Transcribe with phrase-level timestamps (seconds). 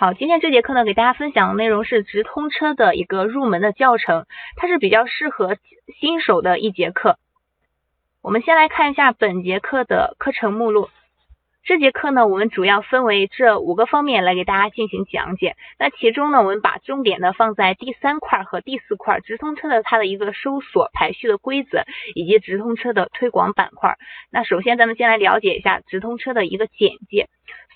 [0.00, 4.24] 好，今天这节课呢，给大家分享的内容是直通车的一个入门的教程，
[4.56, 5.58] 它是比较适合
[6.00, 7.18] 新手的一节课。
[8.22, 10.88] 我们先来看一下本节课的课程目录。
[11.64, 15.54] 这节课呢，我们主要分为这五个方面来给大家进行讲解。
[15.78, 23.98] 那其中呢，我们把重点呢放在第三块和第四块，直通车的它的一个搜索排序的规则，以及直通车的推广板块。
[24.32, 27.28] 那首先咱们先来了解一下直通车的一个简介。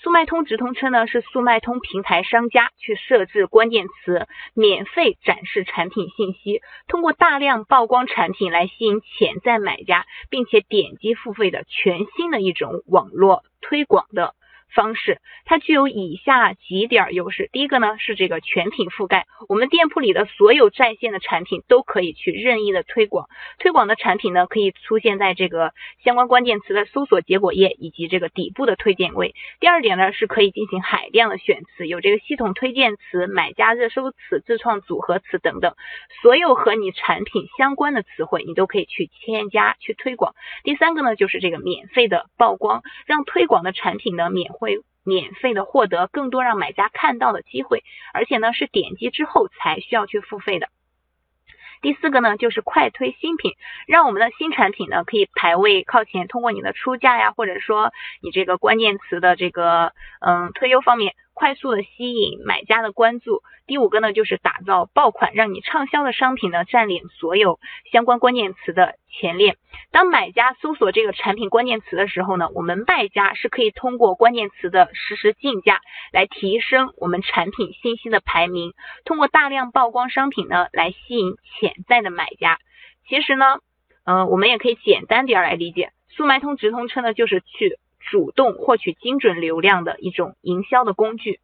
[0.04, 14.34] 速卖通直通车呢，是速卖通平台商家去设置关键词，免费展示产品信息，通过大量曝光产品来吸引潜在买家，并且点击付费的全新的一种网络推广的。
[14.72, 17.48] 方式，它具有以下几点优势。
[17.52, 23.28] 第一个呢是这个全品覆盖，我们店铺里的所有在线的产品都可以去任意的推广。
[23.58, 25.72] 推广的产品呢可以出现在这个
[26.02, 29.34] 相关关键词的搜索结果页以及这个底部的推荐位。
[29.60, 35.74] 第二点呢是可以进行海量的选词，有这个系统推荐词、买家热搜词、自创组合词等等，
[36.22, 40.34] 所有和你产品相关的词汇你都可以去添加去推广。
[40.64, 44.52] 第三个呢就是这个免费的曝光，让推广的产品呢免。
[44.64, 47.84] 会免费的获得更多让买家看到的机会，
[48.14, 50.68] 而且呢是点击之后才需要去付费的。
[51.82, 53.52] 第四个呢就是快推新品，
[53.86, 57.92] 让我们的新产品呢可以排位靠前，通过你的出价呀，或者说
[58.22, 61.14] 你这个关键词的这个嗯推优方面。
[61.34, 63.42] 快速的吸引买家的关注。
[63.66, 67.58] 第五个呢，就是打造爆款，让你畅销的商品呢占领所有
[67.92, 69.56] 相关关键词的前列。
[69.90, 75.80] 当买家搜索这个产品关键词的时候呢，我们卖家是可以通过关键词的实时竞价
[76.12, 78.72] 来提升我们产品信息的排名，
[79.04, 82.58] 通过大量曝光商品呢来吸引潜在的买家。
[83.08, 83.58] 其实呢，
[84.04, 87.78] 嗯，我们也可以简单点来理解，速卖通直通车呢就是去。
[88.10, 91.40] 主动获取精准流量的一种营销的工具。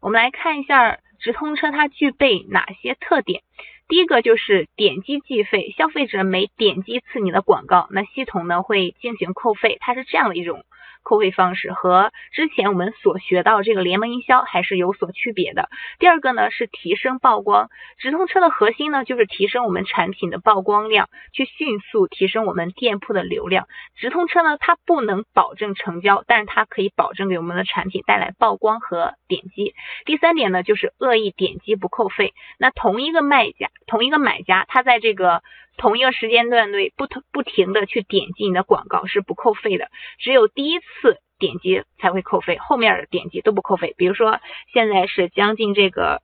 [0.00, 3.42] 我们来看一下直通车它具备哪些特点。
[3.88, 10.64] 第一个就是点击计费，消费者每点击一次你的广告，那系统呢会进行扣费，它是这样的一种。
[11.08, 15.70] 扣费方式和之前我们所学到这个联盟营销还是有所区别的。
[15.98, 23.68] 第二个呢是提升曝光，直通车的核心呢就是提升我们产品的曝光量，去迅速提升我们店铺的流量。
[23.96, 29.74] 直通车呢它不能保证成交，但是它可以保证给我们的产品带来曝光和点击。
[30.04, 35.42] 第三点呢就是恶意点击不扣费，那同一个卖家同一个买家他在这个。
[35.78, 43.94] 同一个时间段内不同不停的去点击你的广告是不扣费的，只有第一次点击才会扣费，后面的点击都不扣费。
[43.96, 44.40] 比如说
[44.72, 46.20] 现在是将近这个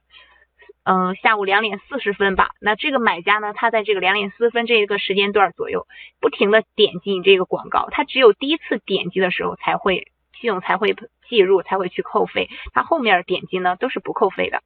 [0.82, 5.86] 嗯下午两点四十分吧，那这个买家呢，他在这个两点四分这个时间段左右
[6.21, 10.09] 不停的点击你这个广告，他只有第一次点击的时候才会
[10.41, 10.94] 系统才会
[11.28, 14.62] 计入才会去扣费，他后面点击呢都是不扣费的。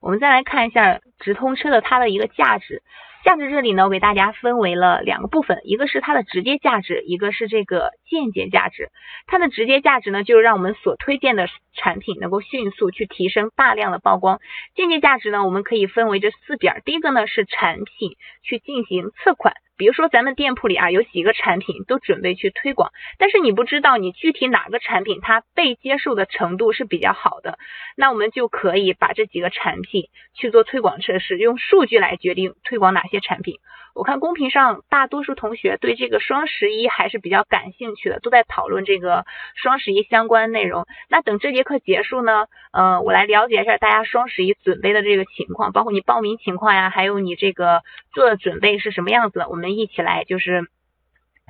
[0.00, 2.82] 我们再来看一下直通车的它的一个价值，
[3.22, 8.88] 价值这里呢，我给大家分为了两个部分，一个是它的直接价值，一个是这个间接价值。
[9.26, 14.40] 它的直接价值呢，就是让我们所推荐的产品能够迅速去提升大量的曝光。
[14.74, 19.54] 间接价值呢，我们可以分为这四点，第一个呢是产品去进行测款。
[19.80, 27.58] 比如说咱们店铺里啊有几个产品都准备去推广，但是你不知道你具体哪个产品它被接受的程度是比较好的，
[27.96, 33.54] 那我们就可以把这几个产品去做推广测试，用数据来决定推广哪些产品。
[34.00, 40.86] 我看公屏上大多数同学对这个双十一还是比较感兴趣的，都在讨论这个双十一相关内容。
[41.10, 47.82] 那等这节课结束呢，呃，我来了解一下大家双十一准备的这个情况，包括你报名情况呀，还有你这个
[48.14, 50.62] 做的准备是什么样子，我们一起来就是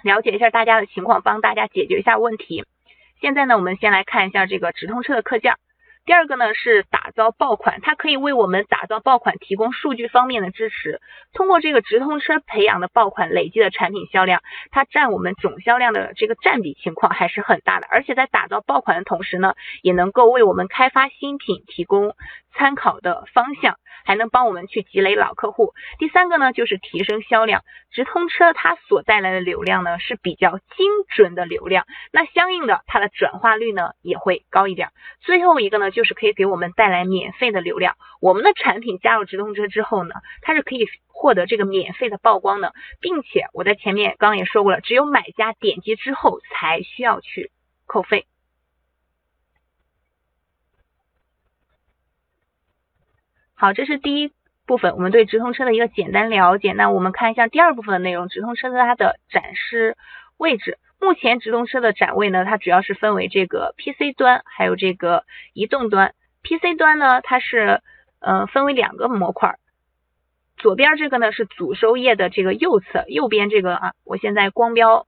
[0.02, 2.64] 了解一下大家的情况，帮大家解决一下问题。
[3.20, 5.54] 现在呢，我们先来看一下这个直通车的课件。
[6.06, 11.00] 第二个呢是打造爆款，它可以为我们打造爆款提供数据方面的支持。
[11.32, 17.86] 通过这个直通车培养的爆款累计的产品销量，它占我们总销量的这个占比情况还是很大的。
[17.88, 22.16] 而且在打造爆款的同时呢，也能够为我们开发新品提供
[22.54, 23.76] 参考的方向。
[24.02, 25.74] 还能帮我们去积累老客户。
[25.98, 27.62] 第三个呢，就是提升销量。
[27.92, 34.88] 直通车它所带来的流量呢是比较精准的流量，那相应的它的转化率呢也会高一点。
[35.20, 37.94] 最后一个呢，就是可以给我们带来免费的流量。
[38.20, 47.50] 我们的产品加入直通车之后呢，它是可以获得这个免费的曝光的，并且我在前面刚刚也说过了，只有买家点击之后才需要去
[47.86, 48.26] 扣费。
[53.60, 54.32] 好，这是第一
[54.64, 56.72] 部分，我们对直通车的一个简单了解。
[56.72, 59.98] 那我们看一下第二部分的内容，直通车的它的展示
[60.38, 60.78] 位置。
[60.98, 66.14] 目前直通车的展位呢，它主要是分为这个 PC 端，还有这个移动端。
[66.42, 67.82] PC 端呢，它是
[68.20, 69.56] 呃分为两个模块，
[70.56, 75.06] 左边这个呢是主收页的这个右侧，右边这个啊，我现在光标。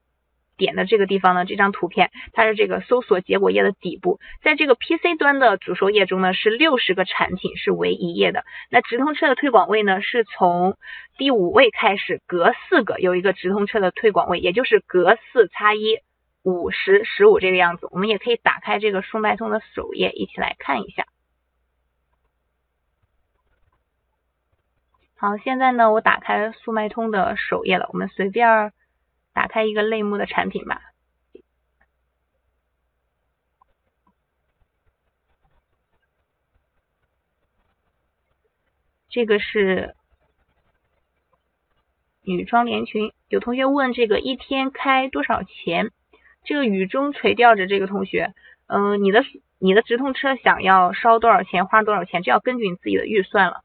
[0.57, 8.43] 点的这个地方呢，这张图片它是这个搜索结果页的底部，在这个 PC 端的主收页中呢，是六十个产品是为一页的。
[8.69, 10.77] 那直通车的推广位呢，是从
[11.17, 15.97] 第五位开始，隔四个有一个直通车的推广位，也就是隔四差一
[16.43, 17.87] 五十十五这个样子。
[17.91, 21.05] 我们也可以打开这个速卖通的首页，一起来看一下。
[25.15, 28.71] 好，现在呢，我打开速卖通的首页了，我们随便。
[29.33, 30.81] 打开一个类目的产品吧，
[39.09, 39.95] 这个是
[42.21, 43.11] 女装连裙。
[43.27, 45.91] 有同学问这个一天开多少钱？
[46.43, 48.33] 这个雨中垂钓着这个同学，
[48.67, 49.23] 嗯，你的
[49.59, 53.63] 你的直通车想要烧多少钱，花多少钱，这要根据你自己的预算了。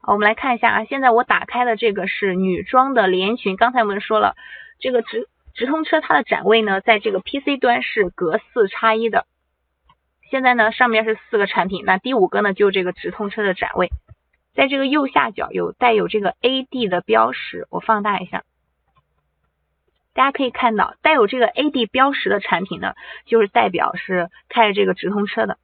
[0.00, 3.56] 好我们来看一下啊，现在我打开的这个是女装的连衣裙。
[3.56, 4.36] 刚才我们说了，
[4.78, 9.26] 这个直直通车它的展位呢，在这个 PC 端是隔四差一的。
[10.30, 13.90] 现在呢，上面是四个产品，那第五个呢，就这个直通车的展位，
[14.54, 18.44] 在这个右下角有带有这个 AD 的标识，我放大一下，
[20.14, 22.94] 大家可以看到，带有这个 AD 标识的产品呢，
[23.26, 25.58] 就是代表是开着这个直通车的。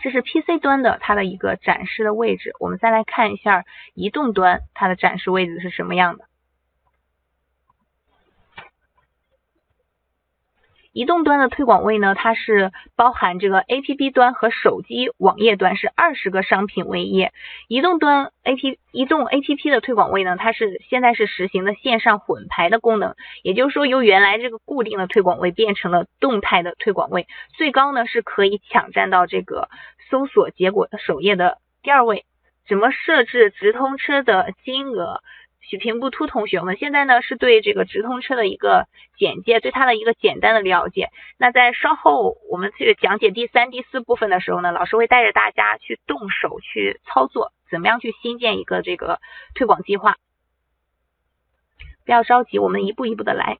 [0.00, 3.64] 这是 PC 端的它的一个展示的位置，我们再来看一下
[3.94, 6.27] 移动端它的展示位置是什么样的。
[10.98, 17.32] 移动端的推广位呢，它是包含这个 APP 端和手机网页端是二十个商品为页。
[17.68, 23.14] 移动端 AP 移动 APP 的推广位呢，它是现在是实行的线上混排的功能，
[23.44, 29.68] 也就是说由原来这个固定的推广位变成了动态的推广位，最高呢是可以抢占到这个
[30.10, 32.24] 搜索结果的首页的第二位。
[32.68, 35.22] 怎么设置直通车的金额？
[35.60, 38.86] 许平不突同学，我们现在呢是对这个直通车的一个
[39.18, 41.08] 简介，对它的一个简单的了解。
[41.36, 49.20] 那在稍后我们这个讲解第三、第四部分的时候呢，老师会带着大家去动手去操作，怎么样去新建一个这个
[49.54, 50.16] 推广计划。
[52.06, 53.58] 不要着急，我们一步一步的来。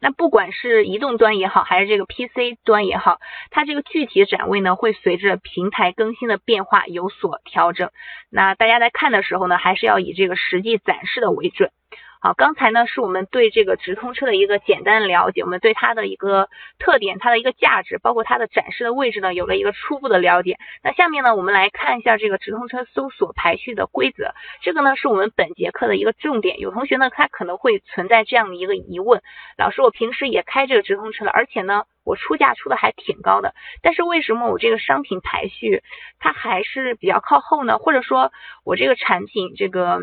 [0.00, 3.18] 那不管是移动端也好，还是这个 PC 端也好，
[3.50, 7.90] 它这个具体展位呢，会随着平台更新的变化有所调整。
[8.30, 11.70] 那大家在看的时候呢，还是要以这个实际展示的为准。
[12.20, 16.48] 好，刚才呢是我们对这个直通车的一个简单的了解，我们对它的一个
[16.80, 20.58] 特点、它的一个价值，包括它的展示的位置呢，有了一个初步的了解。
[20.82, 24.32] 那下面呢，我们来看一下这个直通车搜索排序的规则，
[24.62, 26.58] 这个呢是我们本节课的一个重点。
[26.58, 29.22] 有同学呢，他可能会存在这样的一个疑问：
[29.56, 35.84] 老师，我平时也开这个直通车了，而且呢，我出价出的还挺高的，但是为什么我这个商品排序
[36.18, 37.78] 它还是比较靠后呢？
[37.78, 38.32] 或者说，
[38.64, 40.00] 我这个产品这个？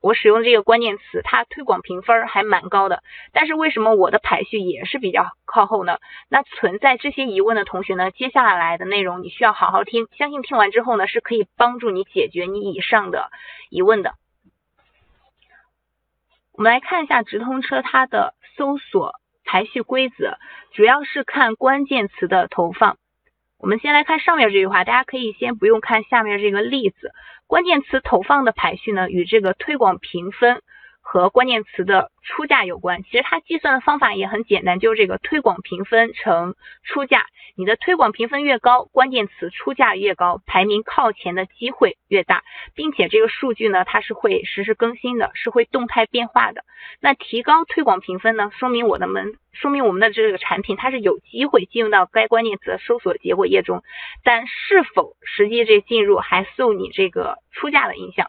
[0.00, 3.02] 我使用这个关键词，它推广评分还蛮高的，
[3.32, 5.98] 但是为什么我的排序也是比较靠后呢？
[6.28, 13.30] 那存在这些疑问的同学呢，接下来的内容你需要好好听，相信听完之后呢，是可以帮助你解决你以上的
[13.70, 14.14] 疑问的。
[16.52, 19.14] 我们来看一下直通车它的搜索
[19.44, 20.38] 排序规则，
[20.72, 22.98] 主要是看关键词的投放。
[23.58, 27.12] 我们先来看上面这句话，大家可以先不用看下面这个例子。
[27.48, 30.62] 关键词投放的排序呢，与这个推广评分。
[31.10, 37.24] 和关键词的出价有关，其实它计算的方法也很简单，就是这个推广评分乘出价。
[37.56, 42.42] 你的推广评分越高，关键词出价越高，排名靠前的机会越大，
[42.74, 46.62] 并且这个数据呢，它是会实时更新的，是会动态变化的。
[47.00, 53.82] 那提高推广评分呢，说明我的门，说明我们的这个产品它是有机会进入到该关键词的搜索结果页中，
[54.24, 58.26] 但是否实际这进入还受你这个出价的影响。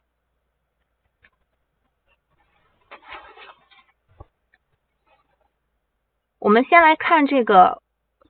[6.39, 7.81] 我们先来看这个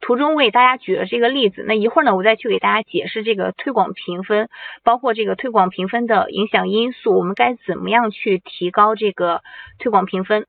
[0.01, 4.49] 图中为大家举的这个例子，那一会儿呢，我再去给大家解释这个推广评分，
[4.83, 9.43] 包括这个推广评分的影响因素，我们该怎么样去提高这个
[9.77, 10.47] 推广评分。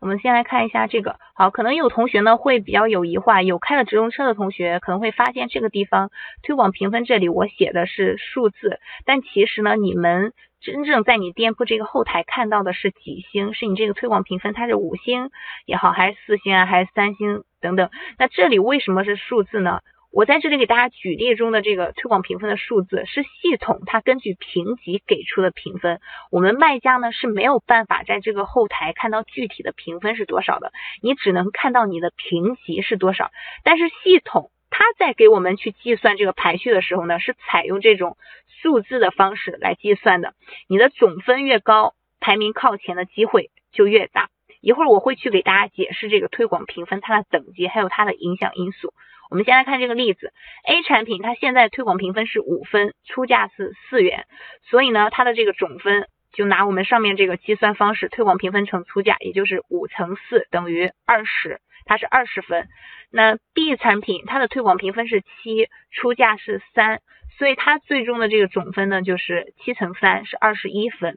[0.00, 15.30] 我们先来看一下这个，好，可能有同学呢会比较有疑惑，有开了直通车的同学可能会发现这个地方推广评分这里我写的是数字，但其实呢，你们真正在你店铺这个后台看到的是几星，是你这个推广评分它是五星
[15.66, 19.80] 也好，还是四星啊，还是三星等等，那这里为什么是数字呢？
[20.10, 26.00] 我在这里给大家举例中的这个推广评分的数字是系统它根据评级给出的评分，
[26.30, 30.72] 我们卖家呢是没有办法在这个后台看到具体的评分是多少的，
[31.02, 33.30] 你只能看到你的评级是多少。
[33.64, 38.16] 但是系统它在给我们去计算这个排序的时候呢，是采用这种
[38.62, 40.34] 数字的方式来计算的，
[40.68, 44.30] 你的总分越高，排名靠前的机会就越大。
[44.60, 48.92] 一会儿我会去给大家解释这个推广评分它的等级还有它的影响因素。
[49.30, 50.32] 我们先来看这个例子
[50.66, 54.26] ，A 产品它现在推广评分是五分，出价是四元，
[54.62, 62.68] 所以呢它的这个总分就拿我们上面这个计算方式，推广评分乘出价，也就是五乘四等于二十，它是二十分。
[63.10, 67.00] 那 B 产品它的推广评分是七，出价是三。
[67.38, 71.16] 所以它最终的这个总分呢，就是七乘三是二十一分。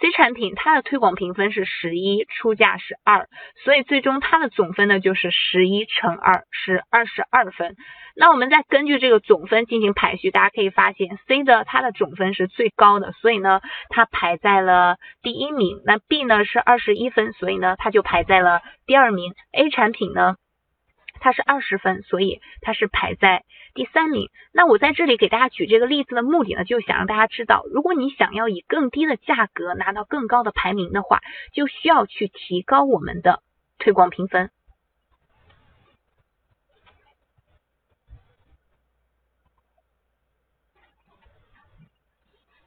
[0.00, 3.28] C 产品它的推广评分是十一，出价是二，
[3.64, 7.76] 所以最终它的总分呢就是十一乘二是二十二分。
[8.16, 13.60] 那我们再根据这个总分进行排序，大家可以发现 C 的它的总分是最高的，所以呢
[13.90, 15.80] 它排在了第一名。
[15.84, 19.34] 那 B 呢是二十一分，所以呢它就排在了第二名。
[19.52, 20.36] A 产品呢？
[21.20, 24.30] 它是二十分，所以它是排在第三名。
[24.52, 31.20] 那我在这里给大家举这个例子的目的呢，就是想让大家知道，如果你想要以更低的价格拿到更高的排名的话，
[31.52, 33.42] 就需要去提高我们的
[33.78, 34.50] 推广评分。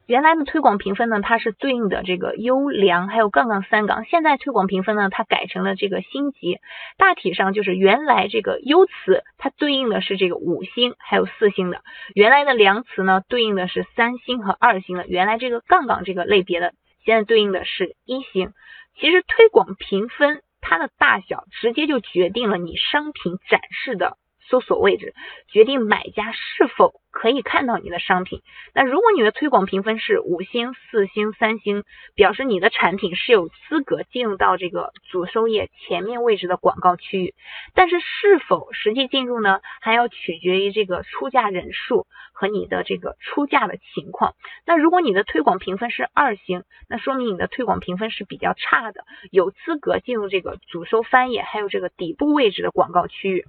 [0.06, 6.60] 原来的推广评分呢，它是对应的这个优良还有杠杠三杠，现在推广评分呢，它改成了这个星级，
[6.98, 11.82] 大体上就是原来这个优词它对应的是这个五星还有四星的，
[12.14, 16.74] 原来的良词呢对应的是三星和二星的，原来这个杠杠这个类别的
[17.06, 18.52] 现在对应的是一星。
[19.00, 24.18] 其实推广评分它的大小直接就决定了你商品展示的。
[24.54, 25.16] 搜索位置
[25.48, 28.44] 决定买家是否可以看到你的商品。
[28.76, 31.84] 那如果你的推广评分是五星、四星、三星，
[32.14, 37.34] 表示你的产品是有资格进入到这个主收页前面位置的广告区域。
[37.74, 44.36] 但是是否实际进入呢，还要取决于这个出价人数和你的这个出价的情况。
[44.68, 53.46] 那如果你的推广评分是二星，那说明你的推广评分是比较差的，有资格进入这个主收翻页还有这个底部位置的广告区域。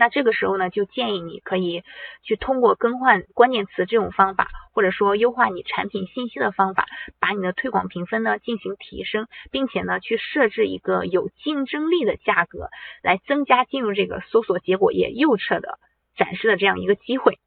[0.00, 1.82] 那这个时候呢，就建议你可以
[2.22, 6.86] 去通过更换关键词这种方法，或者说优化你产品信息的方法，
[7.18, 12.68] 把你的推广评分呢进行提升，并且呢去设置一个有竞争力的价格，
[13.02, 15.80] 来增加进入这个搜索结果页右侧的
[16.16, 17.40] 展示的这样一个机会。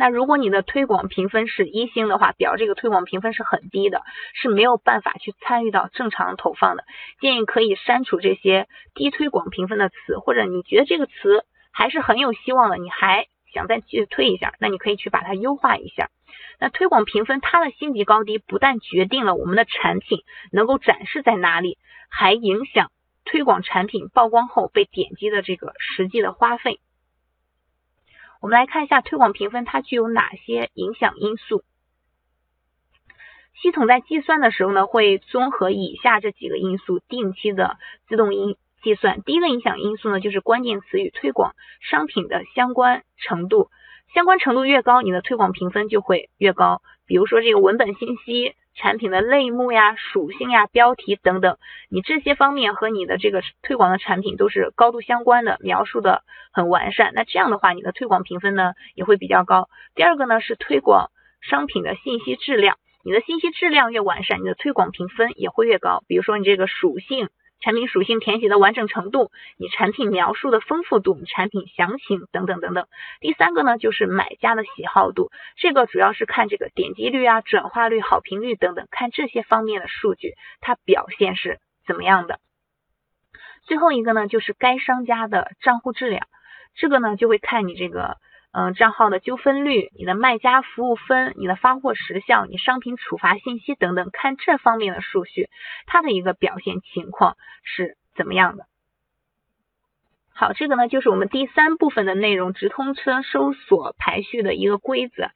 [0.00, 4.02] 那如果你的推广评分是一星的话，表这个推广评分是很低的，
[4.32, 6.84] 是没有办法去参与到正常投放的。
[7.20, 16.10] 建议可以删除这些低推广评分的词，或者你觉得这个词还是很有希望的，你还想再继续推一下，那你可以去把它优化一下。
[16.60, 20.20] 那推广评分它的星级高低，不但决定了我们的产品
[20.52, 21.76] 能够展示在哪里，
[22.08, 22.92] 还影响
[23.24, 26.78] 推广产品曝光后被点击的这个实际的花费。
[28.40, 31.64] 我们来看一下推广评分，它具有哪些影响因素？
[33.60, 37.78] 系统在计算的时候呢，会综合以下这几个因素，定期的
[38.08, 39.22] 自动因计算。
[39.22, 43.70] 第一个影响因素呢，就是关键词与推广商品的相关程度，
[44.14, 46.82] 相关程度越高，你的推广评分就会越高。
[47.06, 48.54] 比如说这个文本信息。
[48.78, 51.58] 产品的类目呀、属性呀、标题等等，
[51.90, 57.12] 你这些方面和你的这个推广的产品都是高度相关的，描述的很完善。
[57.14, 59.68] 那这样的话，你的推广评分呢也会比较高。
[59.94, 66.04] 第二个呢是推广商品的信息质量，你的信息质量越完善，你的推广评分也会越高。
[66.06, 67.28] 比如说你这个属性。
[67.60, 72.86] 产品属性填写的完整程度，你产品描述的丰富度，你产品详情等等等等。
[73.20, 82.38] 第三个呢，就是买家的喜好度，这个主要是看这个点击率啊、转化率、好评率等等，看这些方面的数据，它表现是怎么样的。
[83.64, 86.26] 最后一个呢，就是该商家的账户质量，
[86.74, 88.16] 这个呢就会看你这个。
[88.50, 95.50] 嗯，账号的纠纷率、你的卖家服务分、你的发货时效、你商品处罚信息等等，看这方面的数据，
[95.86, 98.64] 它的一个表现情况是怎么样的？
[100.32, 105.30] 好，这个呢就是我们第三部分的内容，直通车搜索排序的一个规则。